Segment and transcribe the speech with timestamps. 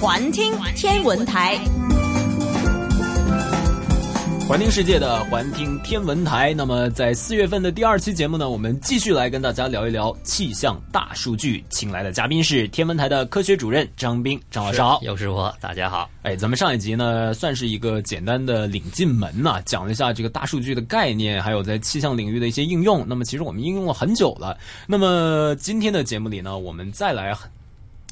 [0.00, 1.58] 环听天文台。
[4.46, 11.64] 环听世界的环听天文台，那么在四月份的第二期节目呢，我们继续来跟大家聊一聊气象大数据。
[11.70, 16.10] 请来的嘉宾是天文台的科学主任张斌，张老师好，又是我，大家好。
[16.22, 23.02] 哎，咱们上一集呢，算是一个简单的领进门呐，讲了一下这个大数据的概念，还有在气象领域的一些应用。
[23.08, 24.58] 那么其实我们应用了很久了。
[24.86, 27.34] 那么今天的节目里呢，我们再来。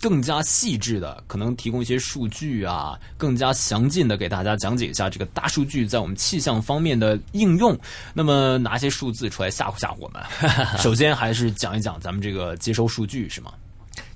[0.03, 7.79] 更加细致的，可能提供一些数据啊，更加详尽的给大家讲解一下这个大数据在我们气象方面的应用。
[8.13, 10.21] 那么拿些数字出来吓唬吓唬我们。
[10.82, 13.54] 首先还是讲一讲咱们这个接收数据是吗？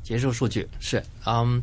[0.03, 1.63] 接收数据是，嗯，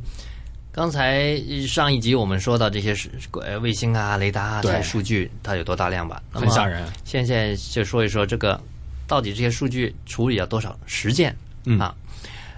[0.71, 1.37] 刚才
[1.67, 6.23] 上一集我们说到这些是呃卫星啊、雷达啊这些数据，它有多大量吧？
[6.31, 6.87] 很吓人。
[7.03, 8.57] 现在就说一说这个
[9.05, 11.35] 到底这些数据处理了多少时间
[11.77, 11.93] 啊？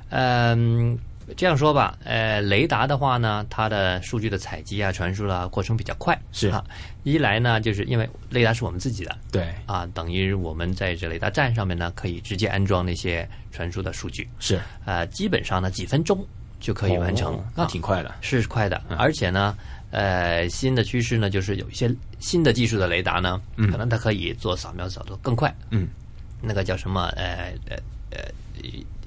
[0.10, 0.96] 嗯。
[1.36, 6.64] 这样说吧，呃，雷达的话呢，它的数据的采集啊、传输啊过程比较快，是啊。
[7.04, 16.24] 一来呢，就是因为雷达是我们自己的，对啊，等于我们在这雷达站上面呢，可以直接安装那些传输的数据，是呃，基本上呢几分钟
[16.60, 18.82] 就可以完成，那挺快的，是快的。
[18.98, 19.58] 而且呢，
[19.92, 25.88] 呃，新的趋势呢，就是有一些新的技术的雷达呢，可能它可以做扫描扫的更快，嗯，
[26.42, 27.06] 那个叫什么？
[27.16, 27.78] 呃呃
[28.12, 28.20] 呃。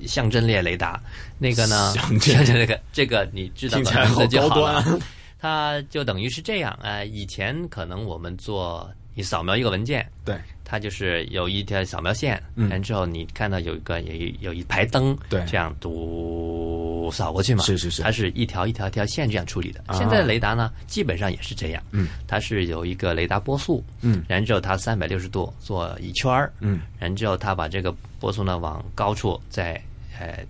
[0.06, 1.00] 象阵列雷达，
[1.38, 1.92] 那个呢？
[1.94, 4.98] 象阵这个这个你知道的名就好了。
[5.41, 7.06] 它就等于是这样呃。
[7.06, 17.62] 以前可能我们做你扫描一个文件，对，它就是有一条扫描线，嗯然之后你看到有一个有一有一排灯，对，这样读扫过去嘛。
[17.62, 19.80] 是是是，它是一条一条一条线这样处理的。
[19.92, 21.80] 现在的雷达呢，基本上也是这样。
[21.92, 29.80] 嗯，它是有一个雷达波速，嗯，然之后它三百六十度做一圈儿，嗯，然之后它把这个波速呢往高处再。
[30.19, 30.44] 呃，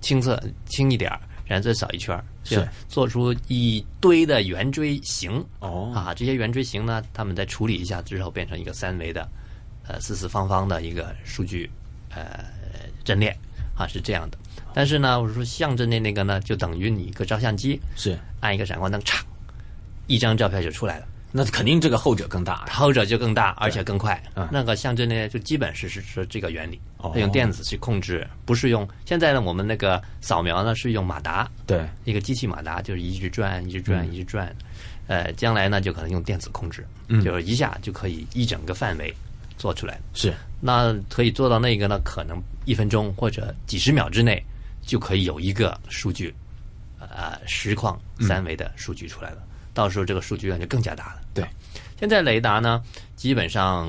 [0.00, 5.44] 轻色轻一点儿，然后再扫一圈儿，是做出一堆的圆锥形。
[5.60, 9.28] 哦，啊，这些圆锥形呢，他们再处理一下之后，变成一个三维的，
[9.86, 11.70] 呃，四四方方的一个数据，
[12.10, 12.44] 呃，
[13.04, 13.36] 阵列
[13.76, 14.38] 啊，是这样的。
[14.74, 19.20] 但是呢，我说像阵列那个呢，就等于你一个照相机是按一个闪光灯，嚓，
[20.06, 21.06] 一张照片就出来了。
[21.34, 24.22] 那肯定这个后者更大，后者就更大，而且更快。
[24.34, 24.46] 嗯。
[24.52, 26.78] 那个像这些，就基本是是是这个原理，
[27.14, 34.54] 用电子去控制，不是用现在呢，我们那个扫描呢是用马达，对，一个机器马达就是一直转，一直转，一直转。
[35.08, 36.86] 呃，将来呢就可能用电子控制，
[37.24, 39.12] 就是一下就可以一整个范围
[39.58, 39.98] 做出来。
[40.14, 44.42] 是，那可以做到那个呢，可能一分钟或者几十秒之内
[44.82, 46.32] 就可以有一个数据，
[46.98, 49.42] 呃，实况三维的数据出来了。
[49.74, 51.20] 到时候这个数据量就更加大了。
[51.34, 51.46] 对，
[51.98, 52.82] 现在雷达呢，
[53.16, 53.88] 基本上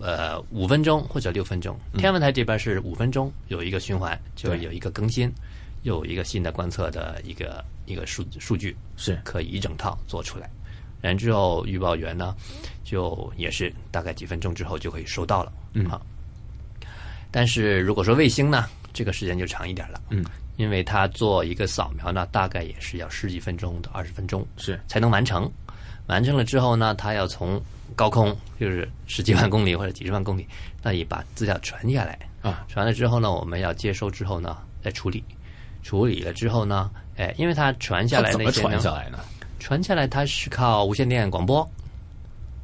[0.00, 5.32] 呃五分钟或者六分钟，天文台这边是五分钟有一个循环，就有一个更新，
[5.82, 10.50] 又有一个新的观测的一个一个数数据，是可以一整套做出来。
[11.00, 12.34] 然之后预报员呢，
[12.82, 15.52] 就也是大概几分钟之后就可以收到了。
[15.74, 16.00] 嗯好，
[17.30, 20.00] 但是如果说卫星呢，这个时间就长一点了。
[20.10, 20.24] 嗯。
[20.58, 25.50] 因为它做一个扫描呢，大概也是要十几分钟到二十分钟，是才能完成。
[26.08, 27.62] 完成了之后呢，它要从
[27.94, 30.46] 高空，就是十几万公里或者几十万公里，
[30.82, 32.66] 那里把资料传下来啊。
[32.68, 35.24] 传了之后呢，我们要接收之后呢，再处理。
[35.84, 39.20] 处理了之后呢，哎，因为它传下来那些怎么传下来呢？
[39.60, 41.66] 传下来它是靠无线电广播。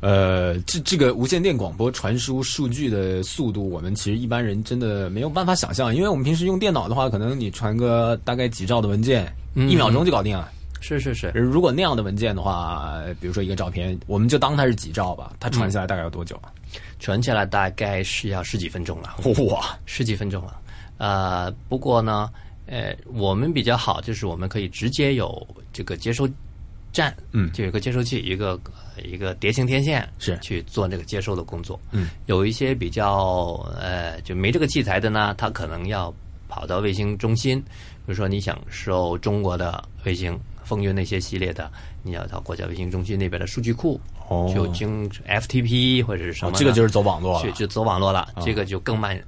[0.01, 10.51] 呃，这这个无线电广播传输数据的速度，我们其实一般人真的没有办法想象，因为我们平时用电脑的话，可能你传个大概几兆的文件，一秒钟就搞定了。
[10.81, 16.39] 是是是，如果那样的文件的话，比如说一个照片，我们就当它是几兆吧，它传下来大概要多久？
[17.01, 19.17] 传下来大概是要十几分钟了。
[19.51, 20.61] 哇，十几分钟了。
[20.99, 22.29] 呃，不过呢，
[22.67, 26.29] 呃，我们比较好，就是我们可以直接有这个接收。
[26.95, 28.59] 站，嗯，就有个接收器，一个
[29.05, 30.39] 一个蝶形天线是。
[30.39, 36.15] 去做这个接收的工作，嗯，有一些比较呃就没这个器材的呢，它可能要
[36.49, 41.69] 跑到卫星中心，比如说你想收中国的卫星风云那些系列的，
[42.05, 49.21] 你要到国家卫星中心那边的数据库，哦，就经 FTP 或者是什么，这个就是走网络了，就走网络了，这个就更慢，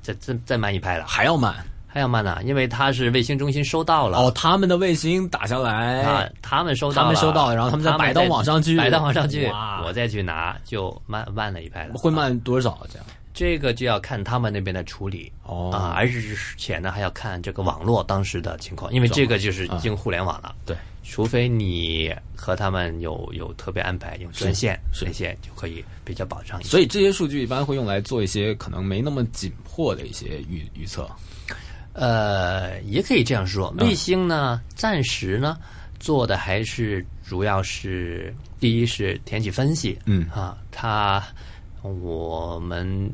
[0.00, 1.66] 再再再慢一拍了，还要慢。
[1.98, 9.50] 还要慢呢，因为它是卫星中心收到了哦，他们的卫星打下来啊，他们收到，他们收到，然后他们再摆到网上去，摆到网上去，
[9.84, 11.94] 我再去拿，就慢慢了一拍了。
[11.94, 12.86] 会慢多少？
[12.88, 13.06] 这样？
[13.34, 16.08] 这个就要看他们那边的处理哦啊，而
[16.56, 20.54] 且呢还要看这个网络当时的情况，因为这个就是进互联网了。
[20.64, 26.62] 对，除非你和他们有有特别安排，用专线那些就可以比较保障。
[26.62, 31.08] 所以这些数据一般会用来做一些可能没那么紧迫的一些预预测。
[31.92, 35.58] 呃，也可以这样说，卫星呢，暂时呢
[35.98, 40.28] 做的还是主要是第一是天气分析，嗯。
[40.30, 41.22] 啊，它
[41.82, 43.10] 我们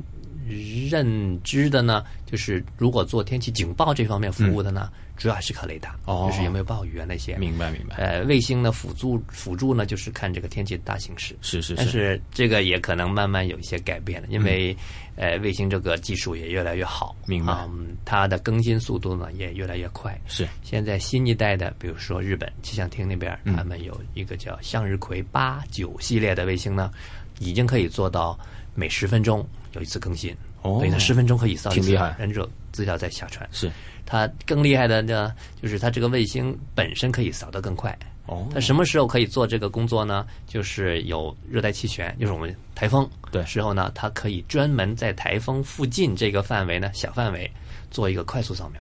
[0.49, 7.37] 认知的呢，就是如果做天气警报这方面服务的呢，主要还是靠雷达，就是有没有暴雨啊那些。
[7.37, 11.37] 明白明白，呃，卫星呢辅助辅助呢，就是看这个天气大形势。
[11.41, 14.76] 是是但是这个也可能慢慢有一些改变了，因为、
[15.17, 17.52] 呃，卫星这个技术也越来越好，嗯明白。
[17.69, 20.20] 嗯，它的更新速度呢也越来越快。
[20.26, 20.46] 是。
[20.62, 23.56] 现在新一代的，比如说日本气象厅那边，嗯。
[23.56, 26.91] 他们有一个叫向日葵八九系列的卫星呢，
[27.38, 28.38] 已经可以做到
[28.74, 30.34] 每十分钟有一次更新。
[30.62, 33.46] 哦所以它十分钟可以扫一次，挺厉害然后资料再下传。
[33.52, 33.70] 是
[34.06, 37.96] 它更厉害的呢，就是它这个卫星本身可以扫得更快。
[38.26, 40.26] 哦它什么时候可以做这个工作呢？
[40.46, 47.50] 就是有热带气旋，就是我们台风对时候呢，它可以专门在台风附近这个范围呢，小范围
[47.90, 48.80] 做一个快速扫描。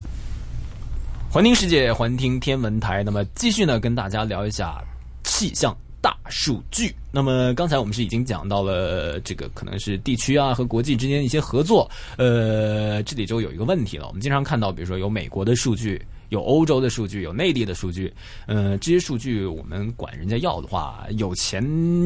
[1.32, 3.02] 环听世界，环听天文台。
[3.02, 4.84] 那么继续呢，跟大家聊一下
[5.24, 6.94] 气象大数据。
[7.12, 11.90] 那么刚才我们是已经讲到了这个可能是地区啊和国际之间一些合作。
[12.16, 16.00] 呃，这里就有一个问题了，我们经常看到，比如说有美国的数据。
[16.30, 18.14] 有欧洲的数据，有内地的数据，
[18.46, 21.60] 呃，这些数据我们管人家要的话，有钱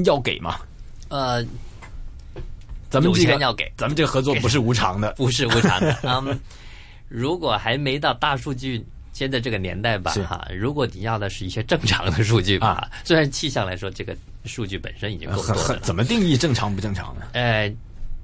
[0.07, 0.57] 要给吗？
[1.11, 1.45] 呃，
[2.89, 5.99] 咱们这个钱要给咱们这个合作不是无偿的， 不是无偿的。
[6.05, 6.41] 嗯，
[7.07, 8.83] 如果还没到大数据
[9.15, 14.15] 现在这个年代吧，哈，如果你要的是一些正常的数据吧，啊 虽然气象来说，这个
[14.45, 15.63] 数据本身已经够多了。
[15.63, 17.27] 很怎么定义正常不正常呢？
[17.33, 17.73] 呃，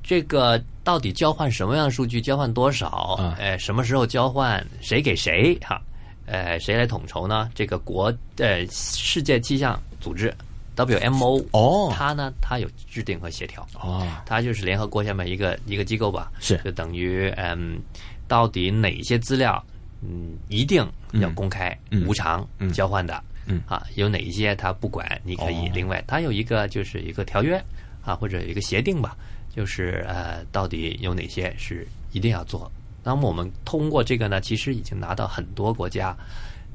[0.03, 2.89] 这个到底交换什么样的数据，交换多少？
[3.21, 5.57] 啊呃，什么时候交换，谁给谁？
[5.63, 5.81] 哈，
[6.27, 7.49] 呃，谁来统筹呢？
[7.55, 10.35] 这个国呃世界气象组织
[10.75, 13.65] WMO 哦它呢，它有制定和协调。
[13.81, 17.79] 哦，它就是联合国下面一个一个机构吧，是就等于嗯，
[18.27, 19.63] 到底哪些资料
[20.03, 27.63] 嗯一定要公开、嗯无偿、嗯交换的，嗯啊，有哪一些他不管，你可以哦另外，他有一个就是一个条约
[28.05, 29.17] 啊，或者一个协定吧，
[29.55, 32.71] 就是呃，到底有哪些是一定要做。
[33.03, 36.17] 那么我们通过这个呢，其实已经拿到很多国家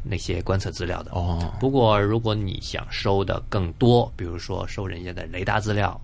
[0.04, 1.12] 那些观测资料的。
[1.12, 6.00] 哦，不过，如果你想收的更多，比如说收人家的雷达资料，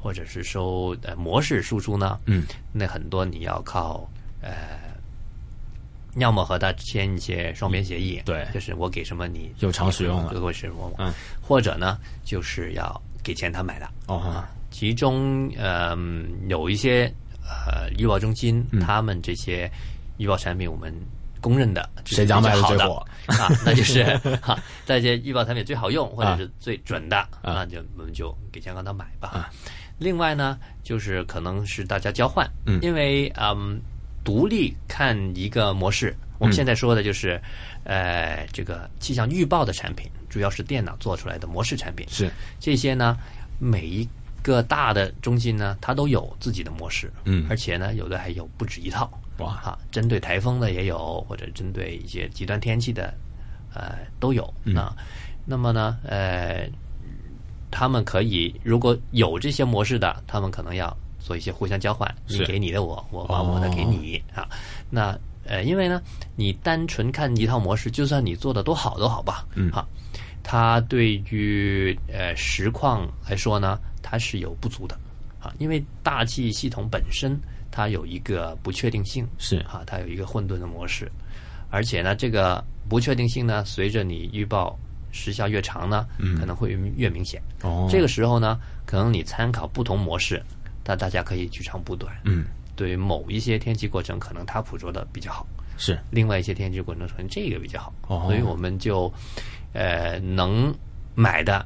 [0.00, 4.08] 或者是收呃模式输出呢，嗯，那很多你要靠
[4.40, 4.52] 呃，
[6.16, 8.46] 要么和他签一些双边协议，对。
[8.52, 10.32] 就是我给什么你有偿使用了。
[10.32, 15.96] 给我使用，嗯，或者呢就是要给钱他买的，哦，其中呃
[16.48, 17.12] 有一些
[17.42, 18.80] 呃预报中心，嗯。
[18.80, 19.70] 他们这些
[20.18, 20.94] 预报产品我们
[21.40, 23.04] 公认的谁家卖的最火？
[23.26, 23.48] 啊？
[23.64, 24.04] 那就是
[24.42, 27.54] 哈，这些预报产品最好用或者是最准的，啊。
[27.54, 29.50] 那就我们就给钱让他买吧。
[29.98, 32.80] 另外呢，就是可能是大家交换，嗯。
[32.82, 33.80] 因为嗯，
[34.24, 36.14] 独立看一个模式。
[36.38, 37.40] 我们现在说的就是，
[37.84, 42.04] 呃，这个气象预报的产品，主要是电脑做出来的模式产品。
[42.10, 42.28] 是
[42.58, 43.16] 这些呢，
[43.60, 44.08] 每一
[44.42, 49.08] 个大的中心呢，它都有自己的模式，嗯而且呢，有的还有不止一套，
[49.38, 53.14] 哇啊，针对台风的也有，或者针对一些极端天气的，
[53.72, 54.42] 呃，都有。
[54.64, 54.96] 嗯那
[55.44, 56.68] 那么呢，呃，
[57.70, 64.48] 他们可以如果有这些模式的，他们可能要做一些互相交换，你给你的我，我把我的给你、啊。
[64.90, 66.00] 那呃，因为呢，
[66.36, 69.70] 你单纯看一套模式，就算你做的多好都好吧，嗯。
[69.72, 69.86] 好，
[70.42, 74.98] 它对于呃实况来说呢，它是有不足的
[75.40, 77.36] 啊，因为大气系统本身
[77.70, 79.56] 它有一个不确定性，是。
[79.58, 81.10] 啊，它有一个混沌的模式，
[81.70, 84.78] 而且呢，这个不确定性呢，随着你预报
[85.10, 86.38] 时效越长呢，嗯。
[86.38, 87.42] 可能会越明显。
[87.62, 90.40] 哦，这个时候呢，可能你参考不同模式，
[90.84, 92.14] 那大家可以取长补短。
[92.24, 95.46] 嗯对于某一些天气过程，可能它捕捉的比较好，
[95.76, 99.12] 是另外一些天气过程可能这个比较好，哦所以我们就
[99.74, 100.74] 呃能
[101.14, 101.64] 买的，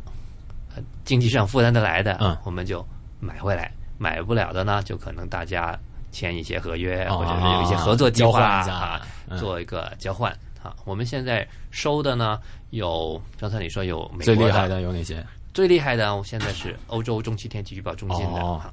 [0.75, 2.85] 呃经济上负担得来的，嗯我们就
[3.21, 5.79] 买回来；买不了的呢，就可能大家
[6.11, 10.31] 签一些合约，哦或者是有一些合作计划啊嗯做一个交换
[10.61, 10.75] 啊。
[10.85, 15.25] 我们现在收的呢，有刚才你说有美国最厉害的有哪些？
[15.57, 18.43] 最厉害的，我现在是欧洲中期天气预报中心的。
[18.43, 18.61] 哦。
[18.63, 18.71] 啊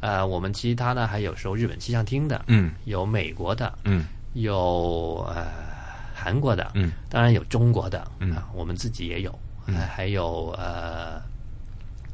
[0.00, 2.72] 呃，我们其他呢还有时候日本气象厅的，嗯。
[2.86, 4.06] 有美国的，嗯。
[4.32, 5.44] 有呃
[6.14, 8.34] 韩国的，嗯，当然有中国的，嗯。
[8.34, 11.20] 啊，我们自己也有，呃还有呃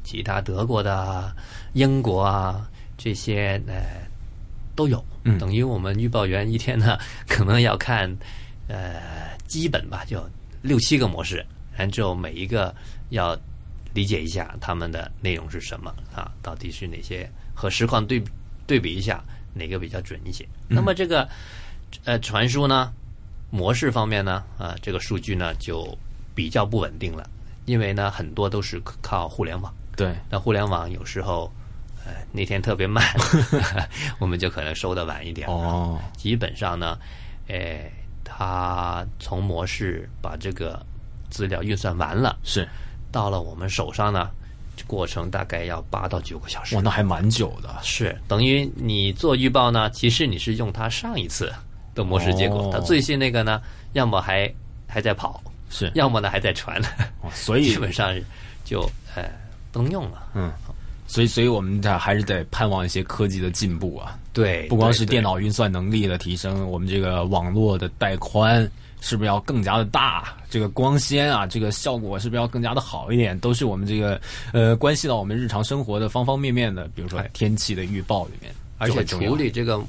[0.03, 1.33] 其他德国的啊、
[1.71, 3.81] 英国啊这些呃
[4.75, 5.39] 都有，嗯。
[5.39, 6.97] 等于我们预报员一天呢
[7.29, 8.13] 可能要看
[8.67, 10.21] 呃基本吧，就
[10.61, 11.45] 六七个模式，
[11.77, 12.75] 然后每一个
[13.09, 13.37] 要
[13.93, 18.21] 理解一下他们的内容是什么啊，到底是哪些和实况对
[18.65, 20.47] 对比一下哪个比较准一些。
[20.67, 21.27] 那么这个
[22.05, 22.93] 呃传输呢，
[23.49, 25.97] 模式方面呢，啊，这个数据呢就
[26.33, 27.29] 比较不稳定了，
[27.65, 29.73] 因为呢很多都是靠互联网。
[29.97, 31.51] 对，那互联网有时候，
[32.05, 33.05] 呃，那天特别慢，
[34.19, 35.47] 我们就可能收的晚一点。
[35.49, 36.97] 哦，基本上呢，
[37.47, 37.91] 呃，
[38.23, 40.83] 他从模式把这个
[41.29, 42.67] 资料运算完了，是，
[43.11, 44.29] 到了我们手上呢，
[44.87, 46.75] 过程大概要八到九个小时。
[46.75, 47.69] 哇，那还蛮久的。
[47.83, 51.51] 是等于你做预报呢，其实你是用它上一次
[51.93, 53.61] 的模式结果，哦它最新那个呢，
[53.93, 54.51] 要么还
[54.87, 56.81] 还在跑，是，要么呢还在传，
[57.21, 58.17] 哦所以 基本上
[58.63, 58.81] 就
[59.15, 59.23] 呃
[59.71, 60.23] 不能用了。
[60.33, 60.51] 嗯，
[61.05, 68.69] 所以所以我们这还是得盼望一些科技的进步啊，对，不光是电脑运算能力的提升，我们这个网络的带宽
[69.01, 70.33] 是不是要更加的大？
[70.49, 73.37] 这个光纤啊，这个效果是不是要更加的好一点？
[73.39, 74.21] 都是我们这个
[74.53, 79.81] 呃关系到我们日常生活的方方面面的，比如说哎天气的预报里面，而且处理这个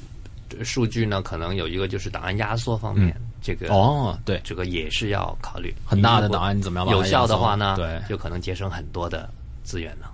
[0.57, 9.29] 呃数据呢，可能有一个就是档案压缩方面，这个哦，对，这个也是要考虑很大的档案你怎么样有效的话呢，对就可能节省很多的
[9.63, 10.07] 资源呢。